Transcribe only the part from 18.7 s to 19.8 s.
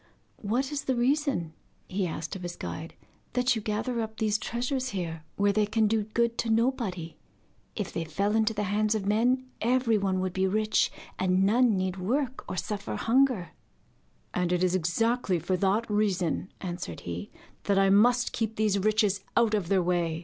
riches out of